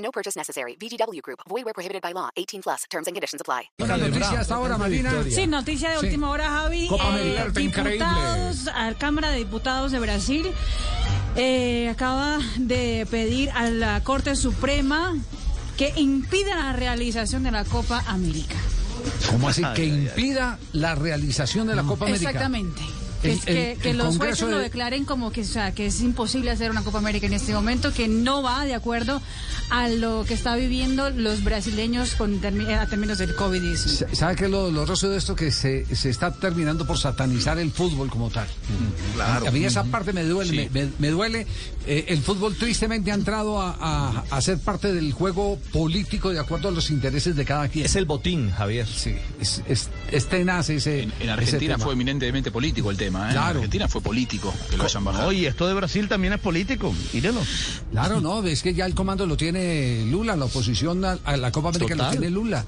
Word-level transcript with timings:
No 0.00 0.10
purchase 0.10 0.36
necessary. 0.38 0.76
VGW 0.80 1.20
Group. 1.22 1.40
Void 1.48 1.64
where 1.64 1.74
prohibited 1.74 2.00
by 2.02 2.12
law. 2.12 2.30
18 2.36 2.62
plus. 2.62 2.86
Terms 2.90 3.06
and 3.06 3.14
conditions 3.14 3.40
apply. 3.40 3.70
Una 3.80 3.96
noticia 3.96 4.40
hasta 4.40 4.54
ahora, 4.54 4.78
Marina. 4.78 5.12
Sí, 5.30 5.46
noticia 5.46 5.90
de 5.90 5.98
Sí. 6.00 6.06
última 6.06 6.30
hora, 6.30 6.48
Javi. 6.48 6.88
Copa 6.88 7.18
está 7.20 7.60
diputados, 7.60 8.68
a 8.68 8.90
la 8.90 8.98
Cámara 8.98 9.30
de 9.30 9.38
Diputados 9.38 9.92
de 9.92 9.98
Brasil 9.98 10.50
eh, 11.36 11.88
acaba 11.90 12.38
de 12.56 13.06
pedir 13.10 13.50
a 13.50 13.70
la 13.70 14.02
Corte 14.02 14.34
Suprema 14.36 15.14
que 15.76 15.92
impida 15.96 16.56
la 16.56 16.72
realización 16.72 17.42
de 17.42 17.50
la 17.50 17.64
Copa 17.64 18.02
América. 18.06 18.56
¿Cómo 19.30 19.48
así? 19.48 19.62
Que 19.74 19.84
impida 19.84 20.58
la 20.72 20.94
realización 20.94 21.66
de 21.66 21.74
la 21.76 21.82
Copa 21.82 22.06
América. 22.06 22.30
Exactamente. 22.30 22.82
Que, 23.22 23.32
El- 23.32 23.40
que, 23.40 23.72
el- 23.72 23.78
que 23.78 23.90
el 23.90 23.98
los 23.98 24.16
jueces 24.16 24.48
lo 24.48 24.56
de- 24.58 24.62
declaren 24.64 25.04
como 25.04 25.30
que, 25.30 25.42
o 25.42 25.44
sea, 25.44 25.72
que 25.72 25.86
es 25.86 26.00
imposible 26.00 26.50
hacer 26.50 26.70
una 26.70 26.82
Copa 26.82 26.98
América 26.98 27.26
en 27.26 27.34
este 27.34 27.52
momento, 27.52 27.92
que 27.92 28.08
no 28.08 28.42
va 28.42 28.64
de 28.64 28.74
acuerdo 28.74 29.20
a 29.70 29.88
lo 29.88 30.24
que 30.26 30.34
está 30.34 30.56
viviendo 30.56 31.10
los 31.10 31.44
brasileños 31.44 32.14
con 32.14 32.40
termi- 32.40 32.66
a 32.76 32.86
términos 32.86 33.18
del 33.18 33.36
COVID-19. 33.36 34.14
¿Sabe 34.14 34.36
qué 34.36 34.44
es 34.46 34.50
lo 34.50 34.62
doloroso 34.62 35.08
de 35.10 35.18
esto? 35.18 35.36
Que 35.36 35.50
se, 35.52 35.84
se 35.94 36.10
está 36.10 36.32
terminando 36.32 36.86
por 36.86 36.98
satanizar 36.98 37.58
el 37.58 37.70
fútbol 37.70 38.08
como 38.10 38.30
tal. 38.30 38.48
A- 39.20 39.36
A 39.46 39.50
mí 39.50 39.64
esa 39.64 39.84
parte 39.84 40.12
me 40.12 40.24
duele. 40.24 40.68
Me, 40.72 40.84
me- 40.86 40.92
me 40.98 41.08
duele. 41.10 41.46
Eh, 41.86 42.06
el 42.08 42.20
fútbol 42.22 42.54
tristemente 42.56 43.10
ha 43.10 43.14
entrado 43.14 43.60
a, 43.60 43.76
a- 43.80 44.24
a 44.30 44.40
ser 44.40 44.58
parte 44.58 44.92
del 44.92 45.12
juego 45.12 45.58
político 45.72 46.30
de 46.30 46.38
acuerdo 46.38 46.68
a 46.68 46.70
los 46.72 46.90
intereses 46.90 47.36
de 47.36 47.44
cada 47.44 47.68
quien. 47.68 47.84
Es 47.86 47.96
el 47.96 48.04
botín, 48.04 48.50
Javier. 48.50 48.86
Sí, 48.86 49.14
es, 49.40 49.62
es, 49.66 49.88
es 50.10 50.26
tenaz 50.28 50.68
ese. 50.70 51.02
En, 51.02 51.10
en 51.12 51.22
ese 51.22 51.30
Argentina 51.30 51.74
tema. 51.74 51.84
fue 51.84 51.94
eminentemente 51.94 52.50
político 52.50 52.90
el 52.90 52.96
tema, 52.96 53.09
¿eh? 53.18 53.32
Claro. 53.32 53.50
En 53.50 53.56
Argentina 53.56 53.88
fue 53.88 54.00
político 54.00 54.52
que 54.70 54.76
lo 54.76 54.84
hayan 54.84 55.04
bajado. 55.04 55.28
Oye, 55.28 55.48
esto 55.48 55.66
de 55.66 55.74
Brasil 55.74 56.08
también 56.08 56.32
es 56.32 56.40
político. 56.40 56.94
Mírelo. 57.12 57.40
Claro, 57.90 58.20
no, 58.20 58.42
es 58.44 58.62
que 58.62 58.74
ya 58.74 58.86
el 58.86 58.94
comando 58.94 59.26
lo 59.26 59.36
tiene 59.36 60.04
Lula, 60.06 60.36
la 60.36 60.44
oposición 60.46 61.04
a, 61.04 61.18
a 61.24 61.36
la 61.36 61.50
Copa 61.52 61.70
América 61.70 61.94
lo 61.94 62.04
Total. 62.04 62.12
tiene 62.18 62.30
Lula. 62.30 62.64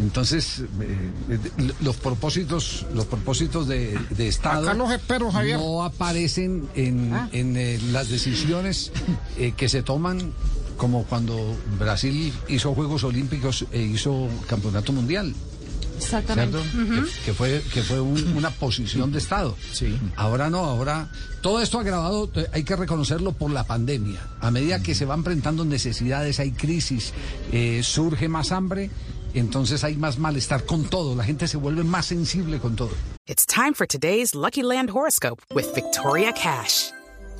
Entonces, 0.00 0.60
eh, 0.80 1.10
eh, 1.30 1.72
los 1.80 1.96
propósitos, 1.96 2.86
los 2.94 3.06
propósitos 3.06 3.66
de, 3.66 3.98
de 4.10 4.28
Estado 4.28 4.68
Acá 4.68 4.74
los 4.78 4.92
espero, 4.92 5.32
Javier. 5.32 5.58
no 5.58 5.82
aparecen 5.82 6.68
en, 6.76 7.12
en, 7.32 7.56
eh, 7.56 7.80
las 7.90 8.08
decisiones 8.08 8.92
eh, 9.38 9.54
que 9.56 9.68
se 9.68 9.82
toman 9.82 10.32
como 10.76 11.02
cuando 11.02 11.56
Brasil 11.80 12.32
hizo 12.48 12.72
Juegos 12.74 13.02
Olímpicos 13.02 13.64
e 13.72 13.80
hizo 13.82 14.28
Campeonato 14.46 14.92
Mundial. 14.92 15.34
Exactamente. 15.98 16.58
¿cierto? 16.62 17.06
que, 17.06 17.24
que 17.24 17.32
fue 17.34 17.62
que 17.72 17.82
fue 17.82 18.00
un- 18.00 18.36
una 18.36 18.50
posición 18.50 19.12
de 19.12 19.18
Estado. 19.18 19.56
Sí. 19.72 19.98
Ahora 20.16 20.48
no, 20.50 20.58
ahora 20.64 21.08
todo 21.42 21.60
esto 21.60 21.78
agravado, 21.78 22.30
eh, 22.34 22.46
hay 22.52 22.64
que 22.64 22.76
reconocerlo 22.76 23.32
por 23.32 23.50
la 23.50 23.64
pandemia. 23.64 24.20
A 24.40 24.50
medida 24.50 24.82
que 24.82 24.94
se 24.94 25.04
van 25.04 25.20
enfrentando 25.20 25.64
necesidades, 25.64 26.40
hay 26.40 26.52
crisis, 26.52 27.12
eh, 27.52 27.80
surge 27.82 28.28
más 28.28 28.52
hambre, 28.52 28.90
entonces 29.34 29.84
hay 29.84 29.96
más 29.96 30.18
malestar 30.18 30.64
con 30.64 30.84
todo. 30.84 31.14
La 31.14 31.24
gente 31.24 31.46
se 31.48 31.56
vuelve 31.56 31.84
más 31.84 32.06
sensible 32.06 32.58
con 32.58 32.76
todo. 32.76 32.90
It's 33.26 33.44
time 33.44 33.74
for 33.74 33.86
today's 33.86 34.34
Lucky 34.34 34.62
Land 34.62 34.90
horoscope 34.90 35.40
with 35.54 35.66
Victoria 35.74 36.32
Cash. 36.32 36.90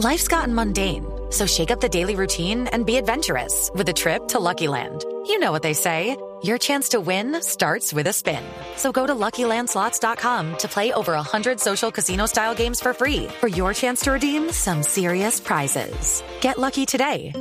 Life's 0.00 0.28
gotten 0.28 0.54
mundane, 0.54 1.04
so 1.30 1.44
shake 1.46 1.72
up 1.72 1.80
the 1.80 1.88
daily 1.88 2.14
routine 2.14 2.68
and 2.72 2.84
be 2.86 2.96
adventurous 2.98 3.70
with 3.74 3.88
a 3.88 3.92
trip 3.92 4.28
to 4.28 4.38
Lucky 4.38 4.68
Land. 4.68 5.04
You 5.26 5.38
know 5.40 5.50
what 5.50 5.62
they 5.62 5.74
say. 5.74 6.14
Your 6.42 6.58
chance 6.58 6.90
to 6.90 7.00
win 7.00 7.40
starts 7.42 7.92
with 7.92 8.06
a 8.06 8.12
spin. 8.12 8.44
So 8.76 8.92
go 8.92 9.06
to 9.06 9.14
LuckyLandSlots.com 9.14 10.56
to 10.58 10.68
play 10.68 10.92
over 10.92 11.14
100 11.14 11.58
social 11.58 11.90
casino-style 11.90 12.54
games 12.54 12.80
for 12.80 12.92
free 12.92 13.28
for 13.40 13.48
your 13.48 13.72
chance 13.72 14.02
to 14.02 14.12
redeem 14.12 14.52
some 14.52 14.82
serious 14.82 15.40
prizes. 15.40 16.22
Get 16.42 16.58
lucky 16.58 16.84
today 16.84 17.32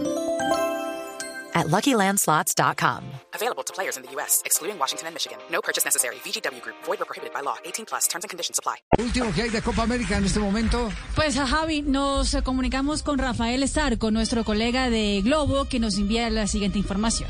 at 1.53 1.67
LuckyLandSlots.com. 1.67 3.03
Available 3.33 3.63
to 3.63 3.73
players 3.73 3.97
in 3.97 4.03
the 4.03 4.11
U.S., 4.13 4.41
excluding 4.45 4.79
Washington 4.79 5.07
and 5.07 5.15
Michigan. 5.15 5.37
No 5.51 5.61
purchase 5.61 5.85
necessary. 5.85 6.15
VGW 6.23 6.61
Group, 6.61 6.75
void 6.83 6.99
where 6.99 7.05
prohibited 7.05 7.33
by 7.33 7.41
law. 7.41 7.57
18 7.65 7.85
plus 7.85 8.07
terms 8.07 8.23
and 8.23 8.29
conditions 8.29 8.59
apply. 8.59 8.77
Último 8.97 9.31
que 9.33 9.43
hay 9.43 9.49
de 9.49 9.61
Copa 9.61 9.83
América 9.83 10.17
en 10.17 10.25
este 10.25 10.39
momento. 10.39 10.89
Pues 11.15 11.37
a 11.37 11.45
Javi, 11.45 11.81
nos 11.81 12.35
comunicamos 12.43 13.03
con 13.03 13.17
Rafael 13.19 13.67
Starco, 13.67 14.11
nuestro 14.11 14.43
colega 14.43 14.89
de 14.89 15.21
Globo, 15.23 15.65
que 15.65 15.79
nos 15.79 15.97
envía 15.97 16.29
la 16.29 16.47
siguiente 16.47 16.79
información. 16.79 17.29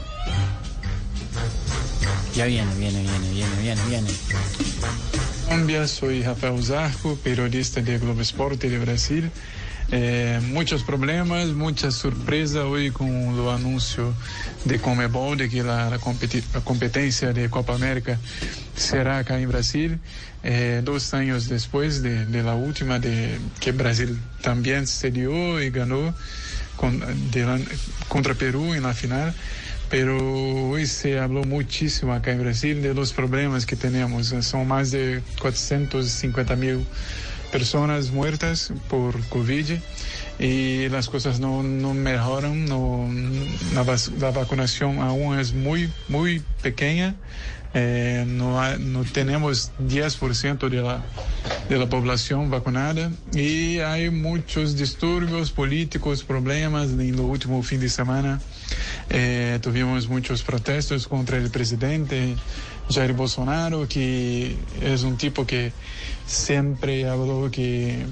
Ya 2.38 2.46
viene, 2.46 2.76
viene, 2.76 3.02
viene, 3.02 3.32
viene, 3.32 3.62
viene, 3.64 3.82
viene. 3.90 4.08
Colombia, 5.44 5.88
soy 5.88 6.22
Rafael 6.22 6.64
Zarco, 6.64 7.16
periodista 7.16 7.82
de 7.82 7.98
Globo 7.98 8.22
Esporte 8.22 8.70
de 8.70 8.78
Brasil. 8.78 9.32
Eh, 9.92 10.40
muchos 10.44 10.84
problemas, 10.84 11.48
mucha 11.48 11.90
sorpresa 11.90 12.66
hoy 12.66 12.92
con 12.92 13.08
el 13.08 13.50
anuncio 13.50 14.14
de 14.66 14.78
Comebol 14.80 15.38
de 15.38 15.50
que 15.50 15.64
la, 15.64 15.90
la 15.90 16.00
la 16.54 16.62
competencia 16.62 17.34
de 17.34 17.50
Copa 17.50 17.74
América 17.74 18.20
será 18.76 19.18
acá 19.18 19.40
en 19.40 19.50
Brasil. 19.50 19.98
Eh, 20.44 20.82
dos 20.84 21.16
años 21.16 21.50
después 21.50 22.04
de, 22.04 22.28
de 22.28 22.44
la 22.44 22.54
última, 22.54 23.00
de 23.00 23.40
que 23.60 23.72
Brasil 23.72 24.16
también 24.42 24.86
se 24.86 25.10
dio 25.10 25.60
y 25.60 25.72
ganó 25.72 26.14
con- 26.76 27.00
de 27.32 27.46
la- 27.46 27.60
contra 28.10 28.36
Perú 28.36 28.76
en 28.76 28.84
la 28.84 28.94
final. 28.94 29.34
Pero 29.90 30.70
hoy 30.70 30.86
se 30.86 31.18
habló 31.20 31.44
muchísimo 31.46 32.14
acá 32.14 32.32
en 32.32 32.42
Brasil 32.42 32.82
de 32.82 32.94
los 32.94 33.14
problemas 33.14 33.66
que 33.66 33.76
tenemos. 33.78 34.34
Son 34.42 34.68
más 34.68 34.92
de 34.92 35.22
450 35.42 36.56
mil 36.58 36.86
personas 37.52 38.12
muertas 38.12 38.74
por 38.90 39.18
COVID 39.30 39.66
y 40.40 40.90
las 40.90 41.08
cosas 41.08 41.40
no, 41.40 41.64
no 41.64 41.94
mejoran. 41.94 42.66
No, 42.66 43.08
la, 43.74 43.86
la 44.20 44.32
vacunación 44.32 45.00
aún 45.00 45.40
es 45.40 45.54
muy, 45.54 45.90
muy 46.10 46.44
pequeña. 46.62 47.16
Eh, 47.74 48.26
no, 48.28 48.60
hay- 48.62 48.80
no 48.80 49.04
tenemos 49.06 49.72
10% 49.80 50.68
de 50.70 50.82
la, 50.82 51.02
de 51.70 51.78
la 51.78 51.88
población 51.88 52.50
vacunada 52.50 53.12
y 53.34 53.80
hay 53.80 54.10
muchos 54.10 54.76
disturbios 54.78 55.52
políticos, 55.52 56.24
problemas 56.24 56.90
en 56.90 57.00
el 57.02 57.20
último 57.20 57.62
fin 57.64 57.80
de 57.80 57.88
semana. 57.90 58.42
Eh, 59.10 59.60
tuvimos 59.62 60.08
muchos 60.08 60.44
protestos 60.44 61.08
contra 61.08 61.38
el 61.38 61.50
presidente 61.50 62.36
Jair 62.90 63.14
Bolsonaro, 63.14 63.88
que 63.88 64.56
es 64.82 65.04
un 65.04 65.18
tipo 65.18 65.46
que 65.46 65.72
siempre 66.26 67.08
habló 67.08 67.50
que 67.52 68.06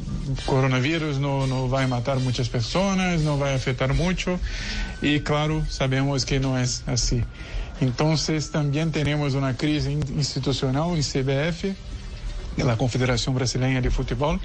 coronavirus 0.46 1.20
no, 1.20 1.48
no 1.48 1.70
va 1.70 1.84
a 1.84 1.88
matar 1.88 2.20
muchas 2.20 2.50
personas, 2.50 3.22
no 3.22 3.38
va 3.38 3.52
a 3.52 3.56
afectar 3.56 3.94
mucho, 3.94 4.40
y 5.02 5.20
claro, 5.22 5.64
sabemos 5.70 6.26
que 6.26 6.40
no 6.40 6.58
es 6.58 6.84
así. 6.88 7.24
Entonces 7.82 8.52
también 8.52 8.92
tenemos 8.92 9.34
una 9.34 9.56
crisis 9.58 9.88
in- 9.90 10.04
institucional 10.18 10.92
en 10.96 11.04
CBF, 11.04 11.76
da 12.64 12.76
Confederação 12.76 13.34
Brasileira 13.34 13.82
de 13.82 13.90
Futebol, 13.90 14.40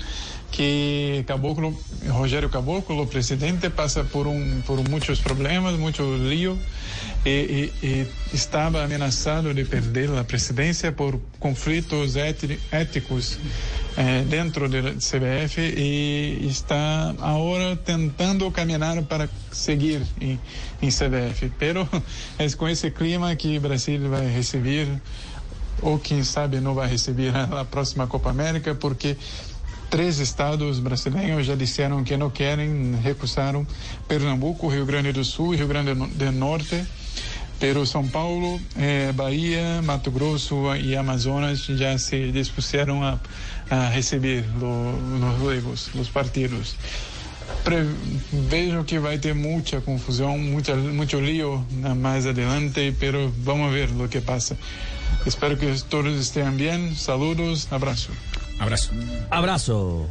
que 0.51 1.25
Caboclo, 1.27 1.79
Rogério 2.09 2.49
Caboclo, 2.49 3.03
o 3.03 3.07
presidente, 3.07 3.71
passa 3.71 4.03
por 4.03 4.27
um 4.27 4.63
por 4.67 4.83
muitos 4.89 5.21
problemas, 5.21 5.79
muito 5.79 6.03
lío, 6.17 6.59
e, 7.25 7.71
e, 7.83 7.87
e 7.87 8.07
estava 8.33 8.83
ameaçado 8.83 9.53
de 9.55 9.65
perder 9.65 10.11
a 10.19 10.25
presidência 10.25 10.91
por 10.91 11.21
conflitos 11.39 12.17
éticos 12.17 13.39
eh, 13.97 14.25
dentro 14.29 14.69
da 14.69 14.93
CBF 14.93 15.61
e 15.61 16.47
está 16.49 17.15
agora 17.21 17.77
tentando 17.77 18.51
caminhar 18.51 19.03
para 19.03 19.29
seguir 19.53 20.03
em, 20.21 20.39
em 20.81 20.89
CBF. 20.89 21.53
Pero 21.59 21.89
é 22.39 22.49
com 22.51 22.69
esse 22.69 22.91
clima 22.91 23.35
que 23.37 23.59
o 23.59 23.61
Brasil 23.61 24.09
vai 24.09 24.27
receber 24.27 24.89
ou 25.83 25.99
quem 25.99 26.23
sabe 26.25 26.61
não 26.61 26.75
vai 26.75 26.89
receber 26.89 27.33
a 27.37 27.65
próxima 27.65 28.07
Copa 28.07 28.31
América, 28.31 28.75
porque 28.75 29.17
três 29.91 30.19
estados 30.19 30.79
brasileiros 30.79 31.47
já 31.47 31.55
disseram 31.57 32.05
que 32.05 32.17
não 32.17 32.31
querem, 32.31 32.95
recusaram 33.03 33.67
Pernambuco, 34.07 34.69
Rio 34.69 34.87
Grande 34.87 35.13
do 35.13 35.25
Sul 35.25 35.55
e 35.55 35.57
Rio 35.57 35.69
Grande 35.69 35.95
do 35.95 36.33
Norte. 36.33 36.85
Pero 37.59 37.85
São 37.85 38.09
Paulo, 38.09 38.59
eh, 38.79 39.13
Bahia, 39.13 39.83
Mato 39.83 40.11
Grosso 40.11 40.75
e 40.77 40.97
Amazonas 40.97 41.59
já 41.67 41.99
se 41.99 42.33
dispuseram 42.33 43.03
a, 43.05 43.19
a 43.69 43.89
receber 43.91 44.47
lo- 44.59 44.99
los 45.19 45.39
juegos, 45.39 45.91
los 45.95 46.09
partidos. 46.09 46.75
prevejo 47.65 48.85
que 48.85 48.99
vai 48.99 49.19
ter 49.19 49.35
muita 49.35 49.81
confusão, 49.83 50.39
muita, 50.39 50.75
muito 50.75 51.21
lío 51.21 51.63
mais 51.97 52.27
adelante, 52.27 52.95
pero 52.99 53.31
vamos 53.45 53.71
ver 53.73 53.91
o 53.91 54.09
que 54.09 54.21
passa. 54.23 54.57
Espero 55.27 55.59
que 55.59 55.75
todos 55.89 56.15
estén 56.19 56.57
bien. 56.57 56.97
Saludos, 56.97 57.69
abrazo. 57.71 58.11
Abrazo. 58.59 58.91
Abrazo. 59.31 60.07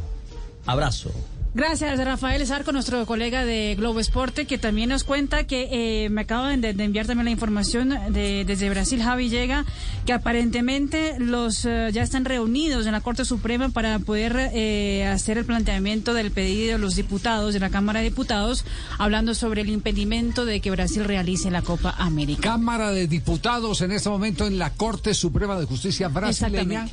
Abrazo. 0.66 1.10
Gracias, 1.52 1.98
Rafael 2.04 2.46
Zarco, 2.46 2.70
nuestro 2.70 3.04
colega 3.06 3.44
de 3.44 3.74
Globo 3.76 3.98
Esporte, 3.98 4.46
que 4.46 4.56
también 4.56 4.88
nos 4.88 5.02
cuenta 5.02 5.44
que 5.48 6.04
eh, 6.04 6.08
me 6.08 6.20
acaban 6.20 6.60
de, 6.60 6.74
de, 6.74 6.84
enviar 6.84 7.06
también 7.06 7.24
la 7.24 7.32
información 7.32 7.88
de, 8.10 8.44
desde 8.44 8.70
Brasil, 8.70 9.02
Javi 9.02 9.30
llega, 9.30 9.64
que 10.06 10.12
aparentemente 10.12 11.16
los 11.18 11.64
uh, 11.64 11.88
ya 11.90 12.02
están 12.02 12.24
reunidos 12.24 12.86
en 12.86 12.92
la 12.92 13.00
Corte 13.00 13.24
Suprema 13.24 13.68
para 13.70 13.98
poder 13.98 14.50
eh, 14.54 15.04
hacer 15.06 15.38
el 15.38 15.44
planteamiento 15.44 16.14
del 16.14 16.30
pedido 16.30 16.74
de 16.74 16.78
los 16.78 16.94
diputados 16.94 17.52
de 17.52 17.58
la 17.58 17.70
Cámara 17.70 17.98
de 17.98 18.10
Diputados, 18.10 18.64
hablando 18.98 19.34
sobre 19.34 19.62
el 19.62 19.70
impedimento 19.70 20.44
de 20.44 20.60
que 20.60 20.70
Brasil 20.70 21.04
realice 21.04 21.50
la 21.50 21.62
Copa 21.62 21.96
América. 21.98 22.42
Cámara 22.42 22.92
de 22.92 23.08
Diputados 23.08 23.80
en 23.80 23.90
este 23.90 24.08
momento 24.08 24.46
en 24.46 24.56
la 24.56 24.70
Corte 24.70 25.14
Suprema 25.14 25.58
de 25.58 25.66
Justicia 25.66 26.06
brasileña 26.06 26.88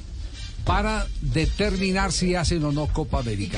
para 0.65 1.05
determinar 1.21 2.11
si 2.11 2.33
hacen 2.33 2.63
o 2.65 2.71
no 2.71 2.87
Copa 2.87 3.19
América. 3.19 3.57